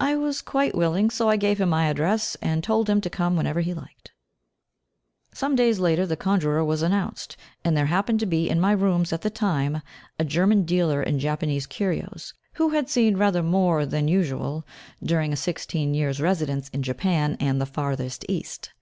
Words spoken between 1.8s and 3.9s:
address and told him to come whenever he